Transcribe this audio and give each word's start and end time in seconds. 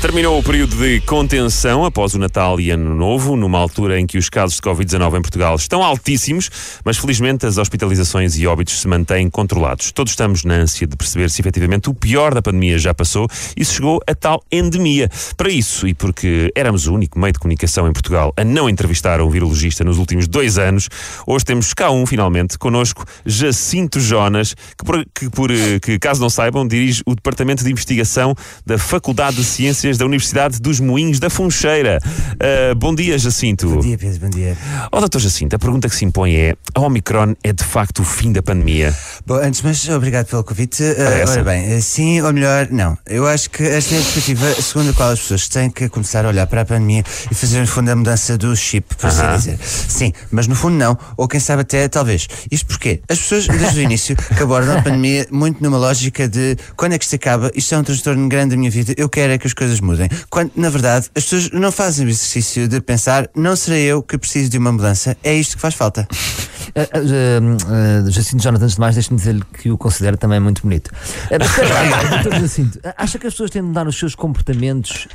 Terminou 0.00 0.38
o 0.38 0.42
período 0.42 0.76
de 0.76 0.98
contenção 1.02 1.84
após 1.84 2.14
o 2.14 2.18
Natal 2.18 2.58
e 2.58 2.70
Ano 2.70 2.94
Novo, 2.94 3.36
numa 3.36 3.58
altura 3.58 4.00
em 4.00 4.06
que 4.06 4.16
os 4.16 4.30
casos 4.30 4.56
de 4.56 4.62
Covid-19 4.62 5.18
em 5.18 5.20
Portugal 5.20 5.54
estão 5.54 5.82
altíssimos, 5.82 6.50
mas 6.82 6.96
felizmente 6.96 7.44
as 7.44 7.58
hospitalizações 7.58 8.38
e 8.38 8.46
óbitos 8.46 8.80
se 8.80 8.88
mantêm 8.88 9.28
controlados. 9.28 9.92
Todos 9.92 10.12
estamos 10.12 10.42
na 10.42 10.54
ânsia 10.54 10.86
de 10.86 10.96
perceber 10.96 11.28
se 11.28 11.42
efetivamente 11.42 11.90
o 11.90 11.94
pior 11.94 12.32
da 12.32 12.40
pandemia 12.40 12.78
já 12.78 12.94
passou 12.94 13.28
e 13.54 13.62
se 13.62 13.74
chegou 13.74 14.00
a 14.06 14.14
tal 14.14 14.42
endemia. 14.50 15.06
Para 15.36 15.50
isso, 15.50 15.86
e 15.86 15.92
porque 15.92 16.50
éramos 16.56 16.86
o 16.86 16.94
único 16.94 17.18
meio 17.18 17.34
de 17.34 17.38
comunicação 17.38 17.86
em 17.86 17.92
Portugal 17.92 18.32
a 18.38 18.42
não 18.42 18.70
entrevistar 18.70 19.20
um 19.20 19.28
virologista 19.28 19.84
nos 19.84 19.98
últimos 19.98 20.26
dois 20.26 20.56
anos, 20.56 20.88
hoje 21.26 21.44
temos 21.44 21.74
cá 21.74 21.90
um, 21.90 22.06
finalmente, 22.06 22.56
connosco, 22.56 23.04
Jacinto 23.26 24.00
Jonas, 24.00 24.54
que, 24.54 24.84
por, 24.84 25.04
que, 25.14 25.28
por, 25.28 25.50
que 25.82 25.98
caso 25.98 26.22
não 26.22 26.30
saibam, 26.30 26.66
dirige 26.66 27.02
o 27.04 27.14
Departamento 27.14 27.62
de 27.62 27.70
Investigação 27.70 28.34
da 28.64 28.78
Faculdade 28.78 29.36
de 29.36 29.44
Ciências 29.44 29.89
da 29.98 30.04
Universidade 30.04 30.60
dos 30.60 30.80
Moinhos 30.80 31.18
da 31.18 31.30
Funcheira. 31.30 31.98
Uh, 32.04 32.74
bom 32.74 32.94
dia, 32.94 33.18
Jacinto. 33.18 33.68
Bom 33.68 33.80
dia, 33.80 33.98
Pedro, 33.98 34.20
bom 34.20 34.30
dia. 34.30 34.56
Ó, 34.90 34.96
oh, 34.96 35.00
doutor 35.00 35.20
Jacinto, 35.20 35.56
a 35.56 35.58
pergunta 35.58 35.88
que 35.88 35.94
se 35.96 36.04
impõe 36.04 36.34
é: 36.34 36.54
a 36.74 36.80
Omicron 36.80 37.34
é 37.42 37.52
de 37.52 37.64
facto 37.64 38.00
o 38.00 38.04
fim 38.04 38.32
da 38.32 38.42
pandemia? 38.42 38.94
Bom, 39.26 39.34
antes, 39.34 39.62
mas 39.62 39.88
obrigado 39.88 40.26
pelo 40.26 40.44
convite. 40.44 40.82
Uh, 40.82 41.30
ora 41.30 41.44
bem, 41.44 41.80
sim 41.80 42.20
ou 42.20 42.32
melhor, 42.32 42.68
não. 42.70 42.96
Eu 43.06 43.26
acho 43.26 43.50
que 43.50 43.62
esta 43.62 43.94
é 43.94 43.98
a 43.98 44.02
perspectiva 44.02 44.46
segundo 44.62 44.90
a 44.90 44.92
qual 44.92 45.10
as 45.10 45.20
pessoas 45.20 45.48
têm 45.48 45.70
que 45.70 45.88
começar 45.88 46.24
a 46.24 46.28
olhar 46.28 46.46
para 46.46 46.62
a 46.62 46.64
pandemia 46.64 47.04
e 47.30 47.34
fazer, 47.34 47.60
no 47.60 47.66
fundo, 47.66 47.90
a 47.90 47.96
mudança 47.96 48.36
do 48.36 48.54
chip, 48.56 48.94
por 48.96 49.06
assim 49.06 49.22
uh 49.22 49.26
-huh. 49.26 49.36
dizer. 49.36 49.58
Sim, 49.60 50.12
mas 50.30 50.46
no 50.46 50.54
fundo 50.54 50.76
não, 50.76 50.96
ou 51.16 51.28
quem 51.28 51.40
sabe 51.40 51.62
até 51.62 51.88
talvez. 51.88 52.28
Isto 52.50 52.66
porquê? 52.66 53.00
As 53.08 53.18
pessoas, 53.18 53.46
desde 53.46 53.80
o 53.80 53.82
início, 53.82 54.16
que 54.16 54.42
abordam 54.42 54.78
a 54.78 54.82
pandemia 54.82 55.26
muito 55.30 55.62
numa 55.62 55.78
lógica 55.78 56.28
de 56.28 56.56
quando 56.76 56.92
é 56.94 56.98
que 56.98 57.04
isto 57.04 57.16
acaba, 57.16 57.50
isto 57.54 57.74
é 57.74 57.78
um 57.78 57.82
transtorno 57.82 58.28
grande 58.28 58.50
da 58.50 58.56
minha 58.56 58.70
vida, 58.70 58.94
eu 58.96 59.08
quero 59.08 59.32
é 59.32 59.38
que 59.38 59.46
as 59.46 59.54
coisas 59.54 59.79
mudem. 59.82 60.08
Quando, 60.28 60.52
na 60.56 60.70
verdade, 60.70 61.10
as 61.14 61.24
pessoas 61.24 61.50
não 61.50 61.72
fazem 61.72 62.06
o 62.06 62.08
exercício 62.08 62.68
de 62.68 62.80
pensar, 62.80 63.28
não 63.34 63.56
serei 63.56 63.84
eu 63.84 64.02
que 64.02 64.18
preciso 64.18 64.50
de 64.50 64.58
uma 64.58 64.72
mudança, 64.72 65.16
é 65.22 65.34
isto 65.34 65.56
que 65.56 65.62
faz 65.62 65.74
falta. 65.74 66.06
Uh, 66.68 68.04
uh, 68.04 68.06
uh, 68.06 68.10
Jacinto 68.10 68.42
Jonathan, 68.42 68.64
antes 68.64 68.74
de 68.74 68.80
mais, 68.80 68.94
deixe-me 68.94 69.18
dizer 69.18 69.44
que 69.58 69.70
o 69.70 69.78
considero 69.78 70.16
também 70.16 70.40
muito 70.40 70.62
bonito. 70.62 70.90
Uh, 71.30 72.30
Jacinto, 72.40 72.78
acha 72.96 73.18
que 73.18 73.26
as 73.26 73.32
pessoas 73.32 73.50
têm 73.50 73.62
de 73.62 73.68
mudar 73.68 73.86
os 73.86 73.98
seus 73.98 74.14
comportamentos 74.14 75.08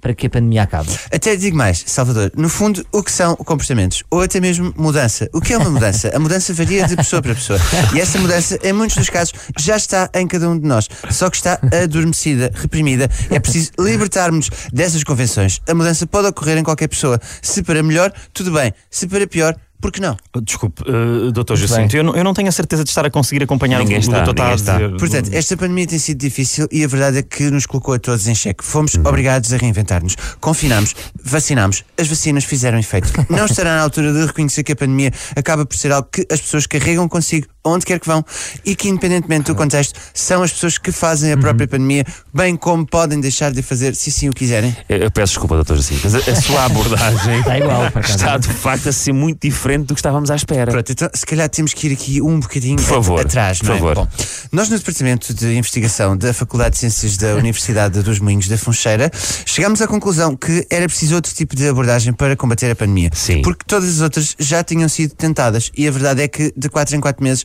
para 0.00 0.14
que 0.14 0.26
a 0.26 0.30
pandemia 0.30 0.62
acabe? 0.62 0.88
Até 1.12 1.36
digo 1.36 1.56
mais, 1.56 1.84
Salvador, 1.86 2.32
no 2.36 2.48
fundo, 2.48 2.84
o 2.92 3.02
que 3.02 3.12
são 3.12 3.36
comportamentos? 3.36 4.02
Ou 4.10 4.22
até 4.22 4.40
mesmo 4.40 4.72
mudança. 4.76 5.28
O 5.32 5.40
que 5.40 5.52
é 5.52 5.58
uma 5.58 5.70
mudança? 5.70 6.10
A 6.14 6.18
mudança 6.18 6.52
varia 6.54 6.86
de 6.86 6.96
pessoa 6.96 7.22
para 7.22 7.34
pessoa. 7.34 7.58
E 7.94 8.00
essa 8.00 8.18
mudança, 8.18 8.58
em 8.62 8.72
muitos 8.72 8.96
dos 8.96 9.10
casos, 9.10 9.34
já 9.58 9.76
está 9.76 10.10
em 10.14 10.26
cada 10.26 10.48
um 10.48 10.58
de 10.58 10.66
nós. 10.66 10.88
Só 11.10 11.30
que 11.30 11.36
está 11.36 11.58
adormecida, 11.82 12.50
reprimida. 12.54 13.08
É 13.30 13.38
preciso 13.38 13.72
libertarmos 13.78 14.50
dessas 14.72 15.04
convenções. 15.04 15.60
A 15.68 15.74
mudança 15.74 16.06
pode 16.06 16.28
ocorrer 16.28 16.58
em 16.58 16.62
qualquer 16.62 16.88
pessoa. 16.88 17.20
Se 17.42 17.62
para 17.62 17.82
melhor, 17.82 18.12
tudo 18.32 18.52
bem. 18.52 18.72
Se 18.90 19.06
para 19.06 19.26
pior, 19.26 19.54
por 19.80 19.92
que 19.92 20.00
não? 20.00 20.16
Desculpe, 20.42 20.82
uh, 20.82 21.30
doutor 21.30 21.56
Jacinto, 21.56 21.96
eu 21.96 22.02
não, 22.02 22.16
eu 22.16 22.24
não 22.24 22.34
tenho 22.34 22.48
a 22.48 22.52
certeza 22.52 22.82
de 22.82 22.90
estar 22.90 23.06
a 23.06 23.10
conseguir 23.10 23.42
acompanhar 23.42 23.78
ninguém 23.78 23.98
o 23.98 24.00
que 24.00 24.08
o 24.08 24.12
doutor 24.12 24.34
está 24.54 24.74
a 24.74 24.78
dizer. 24.78 24.96
Portanto, 24.96 25.30
esta 25.32 25.56
pandemia 25.56 25.86
tem 25.86 25.98
sido 25.98 26.18
difícil 26.18 26.66
e 26.70 26.84
a 26.84 26.88
verdade 26.88 27.18
é 27.18 27.22
que 27.22 27.50
nos 27.50 27.66
colocou 27.66 27.94
a 27.94 27.98
todos 27.98 28.26
em 28.26 28.34
xeque. 28.34 28.64
Fomos 28.64 28.94
uhum. 28.94 29.06
obrigados 29.06 29.52
a 29.52 29.56
reinventar-nos. 29.56 30.16
Confinámos, 30.40 30.94
vacinámos, 31.22 31.84
as 31.98 32.08
vacinas 32.08 32.44
fizeram 32.44 32.78
efeito. 32.78 33.12
Não 33.30 33.46
estará 33.46 33.76
na 33.76 33.82
altura 33.82 34.12
de 34.12 34.26
reconhecer 34.26 34.62
que 34.64 34.72
a 34.72 34.76
pandemia 34.76 35.12
acaba 35.36 35.64
por 35.64 35.76
ser 35.76 35.92
algo 35.92 36.08
que 36.10 36.26
as 36.30 36.40
pessoas 36.40 36.66
carregam 36.66 37.08
consigo 37.08 37.46
onde 37.72 37.86
quer 37.86 38.00
que 38.00 38.06
vão 38.06 38.24
e 38.64 38.74
que, 38.74 38.88
independentemente 38.88 39.46
do 39.46 39.54
contexto, 39.54 39.98
são 40.12 40.42
as 40.42 40.52
pessoas 40.52 40.78
que 40.78 40.92
fazem 40.92 41.32
a 41.32 41.36
própria 41.36 41.64
uhum. 41.64 41.70
pandemia, 41.70 42.04
bem 42.32 42.56
como 42.56 42.86
podem 42.86 43.20
deixar 43.20 43.52
de 43.52 43.62
fazer 43.62 43.94
se 43.94 44.10
sim 44.10 44.28
o 44.28 44.32
quiserem. 44.32 44.76
Eu, 44.88 44.98
eu 44.98 45.10
peço 45.10 45.32
desculpa, 45.32 45.54
doutor 45.54 45.76
Jacinto, 45.76 46.00
mas 46.04 46.14
a, 46.14 46.18
a 46.18 46.36
sua 46.36 46.64
abordagem 46.64 47.40
está, 47.40 47.58
igual, 47.58 47.82
está 48.04 48.38
de 48.38 48.48
facto 48.48 48.88
a 48.88 48.92
ser 48.92 49.12
muito 49.12 49.40
diferente 49.46 49.86
do 49.86 49.94
que 49.94 50.00
estávamos 50.00 50.30
à 50.30 50.36
espera. 50.36 50.70
Pronto, 50.70 50.92
então 50.92 51.08
se 51.12 51.26
calhar 51.26 51.48
temos 51.48 51.74
que 51.74 51.88
ir 51.88 51.92
aqui 51.92 52.22
um 52.22 52.40
bocadinho 52.40 52.76
por 52.76 52.84
favor, 52.84 53.20
atrás, 53.20 53.58
por 53.58 53.68
não 53.68 53.74
é? 53.74 53.78
favor. 53.78 53.94
Bom, 53.94 54.08
nós 54.52 54.68
no 54.68 54.78
Departamento 54.78 55.34
de 55.34 55.56
Investigação 55.56 56.16
da 56.16 56.32
Faculdade 56.32 56.72
de 56.72 56.78
Ciências 56.78 57.16
da 57.16 57.34
Universidade 57.34 58.02
dos 58.02 58.18
Moinhos 58.18 58.48
da 58.48 58.56
Funcheira 58.56 59.10
chegámos 59.44 59.80
à 59.80 59.86
conclusão 59.86 60.36
que 60.36 60.66
era 60.70 60.86
preciso 60.86 61.14
outro 61.14 61.34
tipo 61.34 61.56
de 61.56 61.68
abordagem 61.68 62.12
para 62.12 62.36
combater 62.36 62.70
a 62.70 62.76
pandemia. 62.76 63.10
Sim. 63.14 63.42
Porque 63.42 63.64
todas 63.66 63.88
as 63.88 64.00
outras 64.00 64.36
já 64.38 64.62
tinham 64.62 64.88
sido 64.88 65.14
tentadas 65.14 65.70
e 65.76 65.86
a 65.86 65.90
verdade 65.90 66.22
é 66.22 66.28
que 66.28 66.52
de 66.56 66.68
4 66.68 66.96
em 66.96 67.00
4 67.00 67.22
meses 67.22 67.44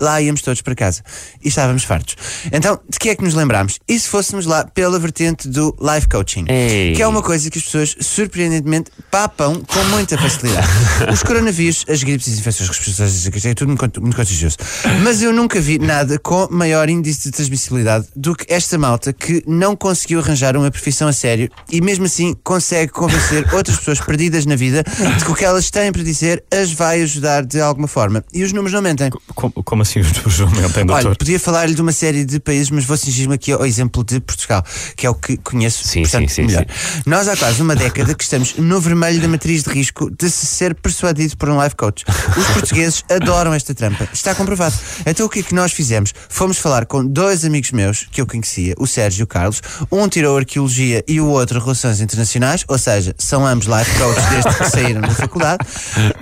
lá 0.00 0.20
íamos 0.20 0.42
todos 0.42 0.62
para 0.62 0.74
casa 0.74 1.02
e 1.42 1.48
estávamos 1.48 1.84
fartos. 1.84 2.16
Então, 2.52 2.78
de 2.88 2.98
que 2.98 3.08
é 3.08 3.16
que 3.16 3.24
nos 3.24 3.34
lembramos? 3.34 3.78
E 3.88 3.98
se 3.98 4.08
fôssemos 4.08 4.46
lá 4.46 4.64
pela 4.64 4.98
vertente 4.98 5.48
do 5.48 5.76
life 5.80 6.08
coaching, 6.08 6.44
Ei. 6.48 6.94
que 6.94 7.02
é 7.02 7.06
uma 7.06 7.22
coisa 7.22 7.50
que 7.50 7.58
as 7.58 7.64
pessoas 7.64 7.96
surpreendentemente 8.00 8.90
papam 9.10 9.62
com 9.64 9.84
muita 9.84 10.18
facilidade. 10.18 10.66
Os 11.12 11.22
coronavírus, 11.22 11.84
as 11.88 12.02
gripes 12.02 12.26
e 12.26 12.32
as 12.32 12.38
infecções 12.38 12.68
respiratórias, 12.68 13.44
é 13.44 13.54
tudo 13.54 13.68
muito, 13.68 14.00
muito 14.00 14.16
contagioso. 14.16 14.56
Mas 15.02 15.22
eu 15.22 15.32
nunca 15.32 15.60
vi 15.60 15.78
nada 15.78 16.18
com 16.18 16.48
maior 16.50 16.88
índice 16.88 17.24
de 17.24 17.30
transmissibilidade 17.30 18.06
do 18.14 18.34
que 18.34 18.52
esta 18.52 18.78
malta 18.78 19.12
que 19.12 19.42
não 19.46 19.76
conseguiu 19.76 20.20
arranjar 20.20 20.56
uma 20.56 20.70
profissão 20.70 21.08
a 21.08 21.12
sério 21.12 21.50
e 21.70 21.80
mesmo 21.80 22.06
assim 22.06 22.34
consegue 22.42 22.92
convencer 22.92 23.46
outras 23.54 23.76
pessoas 23.78 24.00
perdidas 24.00 24.46
na 24.46 24.56
vida 24.56 24.82
de 25.18 25.24
que 25.24 25.30
o 25.30 25.34
que 25.34 25.44
elas 25.44 25.70
têm 25.70 25.92
para 25.92 26.02
dizer 26.02 26.44
as 26.52 26.72
vai 26.72 27.02
ajudar 27.02 27.44
de 27.44 27.60
alguma 27.60 27.88
forma. 27.88 28.24
E 28.32 28.42
os 28.42 28.52
números 28.52 28.72
não 28.72 28.82
mentem. 28.82 29.10
Como, 29.34 29.52
como 29.52 29.82
assim 29.86 30.00
os 30.00 30.12
números 30.12 30.38
não 30.38 30.50
mentem, 30.50 30.84
doutor? 30.84 31.06
Olha, 31.06 31.16
podia 31.16 31.40
falar-lhe 31.40 31.74
de 31.74 31.80
uma 31.80 31.92
série 31.92 32.24
de 32.24 32.40
países, 32.40 32.70
mas 32.70 32.84
vou 32.84 32.96
cingir-me 32.96 33.34
aqui 33.34 33.52
ao 33.52 33.64
exemplo 33.64 34.04
de 34.04 34.20
Portugal, 34.20 34.64
que 34.96 35.06
é 35.06 35.10
o 35.10 35.14
que 35.14 35.36
conheço 35.38 35.86
sim, 35.86 36.02
portanto, 36.02 36.28
sim, 36.28 36.34
sim, 36.34 36.46
melhor. 36.46 36.66
Sim. 36.68 37.02
Nós 37.06 37.28
há 37.28 37.36
quase 37.36 37.62
uma 37.62 37.76
década 37.76 38.14
que 38.14 38.24
estamos 38.24 38.54
no 38.56 38.80
vermelho 38.80 39.20
da 39.20 39.28
matriz 39.28 39.62
de 39.62 39.70
risco 39.70 40.10
de 40.10 40.30
se 40.30 40.46
ser 40.46 40.74
persuadido 40.74 41.36
por 41.36 41.48
um 41.48 41.62
life 41.62 41.76
coach. 41.76 42.04
Os 42.36 42.46
portugueses 42.48 43.04
adoram 43.10 43.54
esta 43.54 43.74
trampa. 43.74 44.08
Está 44.12 44.34
comprovado. 44.34 44.74
Então 45.06 45.26
o 45.26 45.28
que 45.28 45.40
é 45.40 45.42
que 45.42 45.54
nós 45.54 45.72
fizemos? 45.72 46.12
Fomos 46.28 46.58
falar 46.58 46.86
com 46.86 47.04
dois 47.04 47.44
amigos 47.44 47.70
meus 47.70 48.06
que 48.10 48.20
eu 48.20 48.26
conhecia, 48.26 48.74
o 48.78 48.86
Sérgio 48.86 49.22
e 49.22 49.24
o 49.24 49.26
Carlos. 49.26 49.62
Um 49.90 50.08
tirou 50.08 50.36
arqueologia 50.36 51.04
e 51.06 51.20
o 51.20 51.26
outro 51.28 51.60
relações 51.60 52.00
internacionais, 52.00 52.64
ou 52.68 52.78
seja, 52.78 53.14
são 53.18 53.46
ambos 53.46 53.66
life 53.66 53.98
coaches 53.98 54.24
desde 54.30 54.54
que 54.54 54.70
saíram 54.70 55.00
da 55.00 55.10
faculdade. 55.10 55.66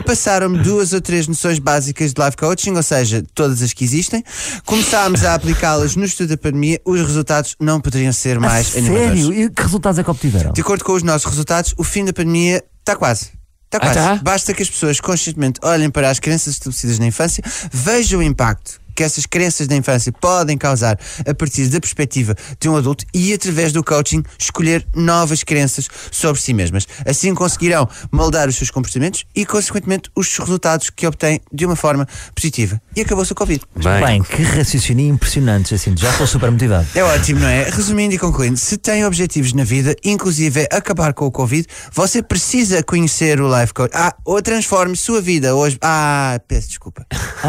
Passaram-me 0.06 0.58
duas 0.58 0.92
ou 0.92 1.00
três 1.00 1.26
noções 1.26 1.58
básicas 1.58 2.12
de 2.12 2.22
life 2.22 2.36
coaching, 2.36 2.74
ou 2.74 2.82
seja, 2.82 3.24
todas 3.34 3.53
as 3.62 3.72
que 3.72 3.84
existem. 3.84 4.22
Começámos 4.64 5.24
a 5.24 5.34
aplicá-las 5.34 5.96
no 5.96 6.04
estudo 6.04 6.30
da 6.30 6.36
pandemia. 6.36 6.80
Os 6.84 7.00
resultados 7.00 7.56
não 7.60 7.80
poderiam 7.80 8.12
ser 8.12 8.38
mais 8.38 8.74
a 8.74 8.78
animadores. 8.78 9.24
Sério? 9.24 9.42
E 9.44 9.50
que 9.50 9.62
resultados 9.62 9.98
é 9.98 10.04
que 10.04 10.10
obtiveram? 10.10 10.52
De 10.52 10.60
acordo 10.60 10.84
com 10.84 10.92
os 10.92 11.02
nossos 11.02 11.26
resultados, 11.26 11.74
o 11.76 11.84
fim 11.84 12.04
da 12.04 12.12
pandemia 12.12 12.62
está 12.80 12.96
quase. 12.96 13.30
Está 13.66 13.80
quase. 13.80 13.98
Ah, 13.98 14.16
tá? 14.16 14.20
Basta 14.22 14.54
que 14.54 14.62
as 14.62 14.70
pessoas 14.70 15.00
conscientemente 15.00 15.58
olhem 15.62 15.90
para 15.90 16.10
as 16.10 16.20
crenças 16.20 16.54
estabelecidas 16.54 16.98
na 16.98 17.06
infância, 17.06 17.42
vejam 17.72 18.20
o 18.20 18.22
impacto 18.22 18.83
que 18.94 19.02
essas 19.02 19.26
crenças 19.26 19.66
da 19.66 19.76
infância 19.76 20.12
podem 20.12 20.56
causar 20.56 20.98
a 21.26 21.34
partir 21.34 21.66
da 21.68 21.80
perspectiva 21.80 22.34
de 22.60 22.68
um 22.68 22.76
adulto 22.76 23.04
e, 23.12 23.32
através 23.32 23.72
do 23.72 23.82
coaching, 23.82 24.22
escolher 24.38 24.86
novas 24.94 25.42
crenças 25.42 25.88
sobre 26.10 26.40
si 26.40 26.54
mesmas. 26.54 26.86
Assim 27.06 27.34
conseguirão 27.34 27.88
moldar 28.10 28.48
os 28.48 28.56
seus 28.56 28.70
comportamentos 28.70 29.24
e, 29.34 29.44
consequentemente, 29.44 30.10
os 30.14 30.36
resultados 30.38 30.90
que 30.90 31.06
obtêm 31.06 31.40
de 31.52 31.66
uma 31.66 31.76
forma 31.76 32.06
positiva. 32.34 32.80
E 32.94 33.00
acabou-se 33.00 33.32
o 33.32 33.34
Covid. 33.34 33.60
Bem, 33.76 34.04
Bem, 34.04 34.22
que 34.22 34.42
raciocínio 34.42 35.06
impressionante, 35.06 35.70
Jacinto. 35.70 36.00
Já 36.00 36.10
estou 36.10 36.26
super 36.26 36.50
motivado. 36.50 36.86
É 36.94 37.02
ótimo, 37.02 37.40
não 37.40 37.48
é? 37.48 37.64
Resumindo 37.64 38.14
e 38.14 38.18
concluindo, 38.18 38.56
se 38.56 38.76
tem 38.76 39.04
objetivos 39.04 39.52
na 39.52 39.64
vida, 39.64 39.94
inclusive 40.04 40.68
é 40.70 40.76
acabar 40.76 41.12
com 41.12 41.26
o 41.26 41.30
Covid, 41.30 41.66
você 41.92 42.22
precisa 42.22 42.82
conhecer 42.82 43.40
o 43.40 43.60
Life 43.60 43.72
Coach. 43.72 43.92
Ah, 43.94 44.14
ou 44.24 44.40
transforme 44.40 44.96
sua 44.96 45.20
vida 45.20 45.54
hoje. 45.54 45.78
Ah, 45.80 46.40
peço 46.46 46.68
desculpa. 46.68 47.06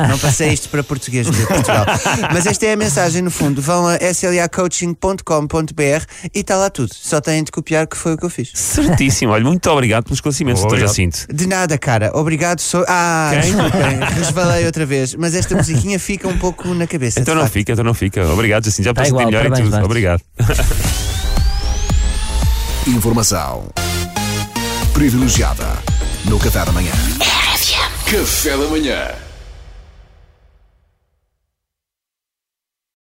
Não 0.09 0.18
passei 0.18 0.51
isto 0.53 0.69
para 0.69 0.83
português 0.83 1.27
de 1.36 1.46
Portugal. 1.48 1.86
Mas 2.34 2.46
esta 2.46 2.66
é 2.66 2.74
a 2.74 2.78
mensagem, 2.78 3.22
no 3.22 3.32
fundo. 3.32 3.62
Vão 3.62 3.88
a 3.88 3.96
slacoaching.com.br 3.98 6.06
e 6.34 6.40
está 6.40 6.56
lá 6.56 6.70
tudo. 6.70 6.94
Só 6.94 7.20
têm 7.22 7.44
de 7.44 7.52
copiar 7.52 7.88
que 7.88 7.98
foi 7.98 8.14
o 8.14 8.18
que 8.18 8.26
eu 8.26 8.30
fiz. 8.30 8.52
certíssimo. 8.54 9.32
Olha, 9.32 9.44
muito 9.44 9.70
obrigado 9.70 10.06
pelos 10.06 10.22
doutor 10.22 10.66
Obrigado. 10.66 10.88
Jacinto. 10.88 11.28
De 11.34 11.48
nada, 11.48 11.78
cara. 11.78 12.12
Obrigado. 12.14 12.60
Sou... 12.60 12.84
Ah, 12.88 13.32
desculpem. 13.42 14.00
Resvalei 14.18 14.66
outra 14.66 14.86
vez. 14.86 15.16
Mas 15.16 15.36
esta 15.36 15.56
musiquinha 15.56 16.00
fica 16.00 16.28
um 16.28 16.38
pouco 16.38 16.74
na 16.74 16.88
cabeça. 16.88 17.20
Então 17.20 17.36
não 17.36 17.42
facto. 17.44 17.54
fica, 17.54 17.72
então 17.74 17.86
não 17.86 17.94
fica. 17.94 18.26
Obrigado, 18.28 18.66
Jacinto. 18.66 18.86
Já 18.86 18.94
Tá 18.94 19.04
melhor 19.04 19.46
e 19.46 19.50
parabéns, 19.50 19.70
tudo. 19.70 19.86
Obrigado. 19.86 20.22
Informação 22.88 23.68
privilegiada 24.94 25.66
no 26.26 26.40
Café 26.40 26.66
da 26.66 26.72
manhã. 26.72 26.92
Café 28.06 28.58
da 28.58 28.68
manhã. 28.68 29.08